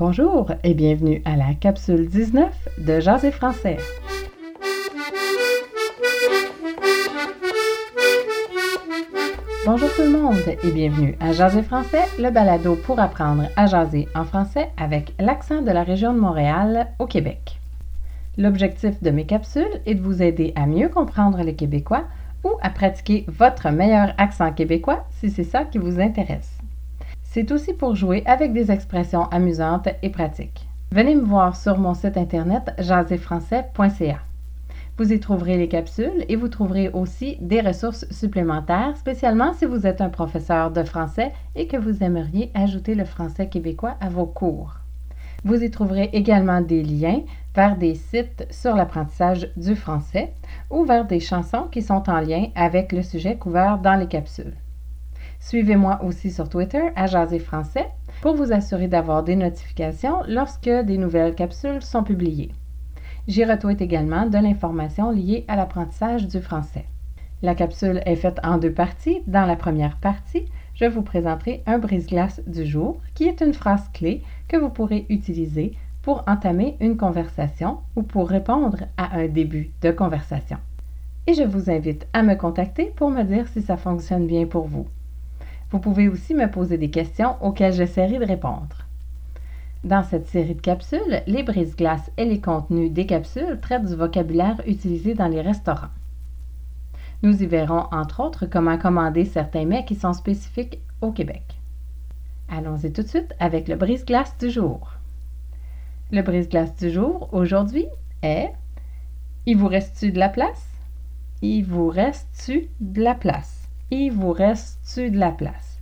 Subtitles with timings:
[0.00, 3.76] Bonjour et bienvenue à la capsule 19 de Jaser français.
[9.66, 14.08] Bonjour tout le monde et bienvenue à Jaser français, le balado pour apprendre à jaser
[14.14, 17.60] en français avec l'accent de la région de Montréal au Québec.
[18.38, 22.04] L'objectif de mes capsules est de vous aider à mieux comprendre le québécois
[22.42, 26.59] ou à pratiquer votre meilleur accent québécois si c'est ça qui vous intéresse.
[27.32, 30.66] C'est aussi pour jouer avec des expressions amusantes et pratiques.
[30.90, 34.18] Venez me voir sur mon site internet jaserfrançais.ca.
[34.98, 39.86] Vous y trouverez les capsules et vous trouverez aussi des ressources supplémentaires, spécialement si vous
[39.86, 44.26] êtes un professeur de français et que vous aimeriez ajouter le français québécois à vos
[44.26, 44.78] cours.
[45.44, 47.20] Vous y trouverez également des liens
[47.54, 50.32] vers des sites sur l'apprentissage du français
[50.68, 54.56] ou vers des chansons qui sont en lien avec le sujet couvert dans les capsules.
[55.40, 57.88] Suivez-moi aussi sur Twitter à Jaser Français
[58.20, 62.52] pour vous assurer d'avoir des notifications lorsque des nouvelles capsules sont publiées.
[63.26, 66.84] J'y retweet également de l'information liée à l'apprentissage du français.
[67.42, 69.22] La capsule est faite en deux parties.
[69.26, 73.88] Dans la première partie, je vous présenterai un brise-glace du jour qui est une phrase
[73.94, 75.72] clé que vous pourrez utiliser
[76.02, 80.58] pour entamer une conversation ou pour répondre à un début de conversation.
[81.26, 84.66] Et je vous invite à me contacter pour me dire si ça fonctionne bien pour
[84.66, 84.86] vous.
[85.70, 88.86] Vous pouvez aussi me poser des questions auxquelles j'essaierai de répondre.
[89.84, 94.60] Dans cette série de capsules, les brise-glaces et les contenus des capsules traitent du vocabulaire
[94.66, 95.88] utilisé dans les restaurants.
[97.22, 101.42] Nous y verrons entre autres comment commander certains mets qui sont spécifiques au Québec.
[102.48, 104.94] Allons-y tout de suite avec le brise-glace du jour.
[106.10, 107.86] Le brise-glace du jour aujourd'hui
[108.22, 108.50] est
[109.46, 110.66] Il vous reste-tu de la place?
[111.40, 113.59] Il vous reste-tu de la place?
[113.92, 115.80] Il vous reste-tu de la place?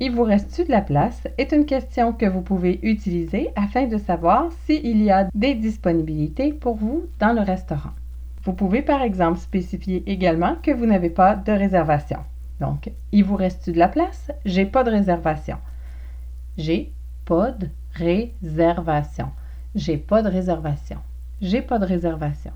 [0.00, 3.96] Il vous reste-tu de la place est une question que vous pouvez utiliser afin de
[3.96, 7.92] savoir s'il y a des disponibilités pour vous dans le restaurant.
[8.42, 12.18] Vous pouvez par exemple spécifier également que vous n'avez pas de réservation.
[12.58, 14.32] Donc, il vous reste-tu de la place?
[14.44, 15.58] J'ai pas de réservation.
[16.58, 16.90] J'ai
[17.24, 19.28] pas de réservation.
[19.76, 20.98] J'ai pas de réservation.
[21.40, 22.50] J'ai pas de réservation.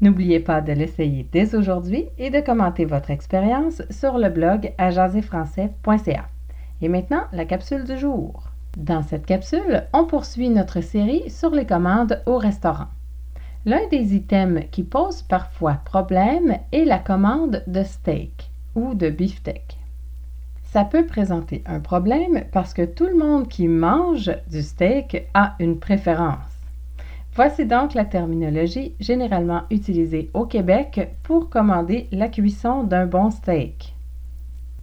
[0.00, 6.28] N'oubliez pas de l'essayer dès aujourd'hui et de commenter votre expérience sur le blog ajaséfrançais.ca.
[6.82, 8.50] Et maintenant, la capsule du jour.
[8.76, 12.88] Dans cette capsule, on poursuit notre série sur les commandes au restaurant.
[13.66, 19.78] L'un des items qui pose parfois problème est la commande de steak ou de beefsteak.
[20.64, 25.54] Ça peut présenter un problème parce que tout le monde qui mange du steak a
[25.60, 26.53] une préférence.
[27.36, 33.96] Voici donc la terminologie généralement utilisée au Québec pour commander la cuisson d'un bon steak.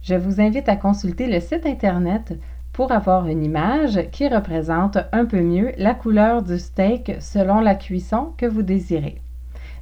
[0.02, 2.38] Je vous invite à consulter le site Internet
[2.74, 7.74] pour avoir une image qui représente un peu mieux la couleur du steak selon la
[7.74, 9.16] cuisson que vous désirez.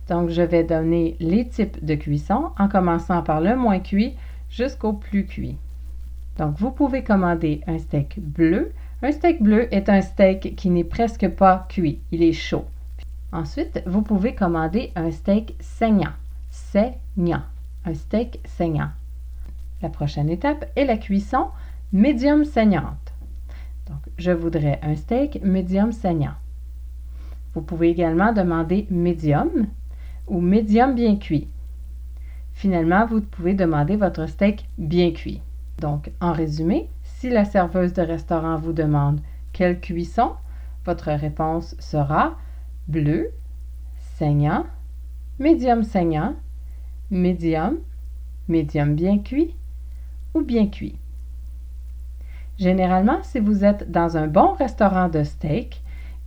[0.09, 4.15] Donc, je vais donner les types de cuisson en commençant par le moins cuit
[4.49, 5.57] jusqu'au plus cuit.
[6.39, 8.71] Donc, vous pouvez commander un steak bleu,
[9.03, 12.67] un steak bleu est un steak qui n'est presque pas cuit, il est chaud.
[13.33, 16.13] Ensuite, vous pouvez commander un steak saignant.
[16.51, 17.43] Saignant.
[17.85, 18.91] Un steak saignant.
[19.83, 21.47] La prochaine étape est la cuisson
[21.93, 23.15] médium saignante.
[23.89, 26.35] Donc, je voudrais un steak médium saignant.
[27.55, 29.67] Vous pouvez également demander médium
[30.29, 31.49] ou médium bien cuit.
[32.53, 35.41] Finalement, vous pouvez demander votre steak bien cuit.
[35.79, 36.89] Donc, en résumé,
[37.21, 39.21] si la serveuse de restaurant vous demande
[39.53, 40.31] quelle cuisson,
[40.87, 42.39] votre réponse sera
[42.89, 43.29] bleu,
[44.17, 44.65] saignant,
[45.39, 46.35] médium saignant,
[47.11, 47.77] médium,
[48.49, 49.55] médium bien cuit
[50.33, 50.97] ou bien cuit.
[52.57, 55.83] Généralement, si vous êtes dans un bon restaurant de steak,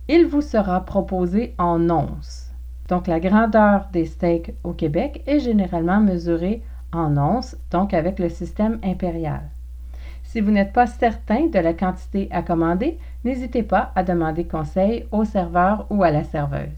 [0.06, 2.52] il vous sera proposé en onces.
[2.88, 6.62] Donc la grandeur des steaks au Québec est généralement mesurée
[6.92, 9.50] en onces, donc avec le système impérial.
[10.34, 15.06] Si vous n'êtes pas certain de la quantité à commander, n'hésitez pas à demander conseil
[15.12, 16.74] au serveur ou à la serveuse.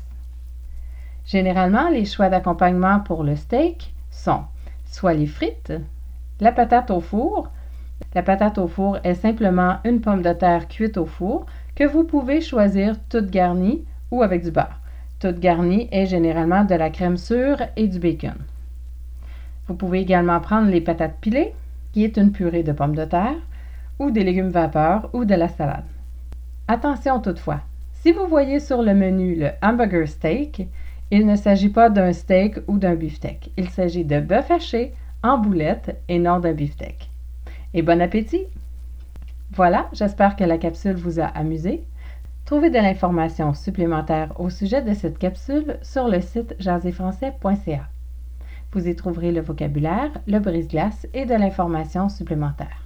[1.25, 4.43] Généralement, les choix d'accompagnement pour le steak sont
[4.85, 5.73] soit les frites,
[6.39, 7.49] la patate au four.
[8.15, 12.05] La patate au four est simplement une pomme de terre cuite au four que vous
[12.05, 14.81] pouvez choisir toute garnie ou avec du beurre.
[15.19, 18.37] Toute garnie est généralement de la crème sûre et du bacon.
[19.67, 21.55] Vous pouvez également prendre les patates pilées,
[21.93, 23.37] qui est une purée de pommes de terre,
[23.99, 25.85] ou des légumes vapeur ou de la salade.
[26.69, 27.61] Attention toutefois,
[27.93, 30.69] si vous voyez sur le menu le hamburger steak,
[31.11, 33.53] il ne s'agit pas d'un steak ou d'un beefsteak.
[33.57, 37.11] Il s'agit de bœuf haché en boulettes et non d'un beefsteak.
[37.75, 38.47] Et bon appétit!
[39.53, 41.85] Voilà, j'espère que la capsule vous a amusé.
[42.45, 47.89] Trouvez de l'information supplémentaire au sujet de cette capsule sur le site jaséfrançais.ca.
[48.73, 52.86] Vous y trouverez le vocabulaire, le brise-glace et de l'information supplémentaire.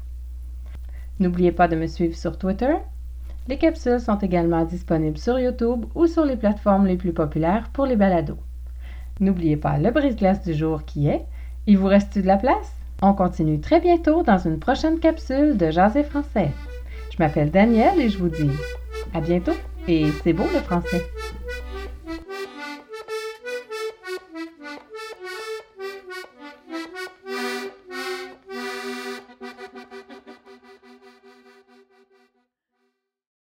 [1.21, 2.75] N'oubliez pas de me suivre sur Twitter.
[3.47, 7.85] Les capsules sont également disponibles sur YouTube ou sur les plateformes les plus populaires pour
[7.85, 8.39] les balados.
[9.21, 11.27] N'oubliez pas le brise-glace du jour qui est
[11.67, 12.75] Il vous reste de la place?
[13.03, 16.51] On continue très bientôt dans une prochaine capsule de Jaser français.
[17.13, 18.51] Je m'appelle Danielle et je vous dis
[19.13, 19.57] à bientôt
[19.89, 21.03] et c'est beau le français.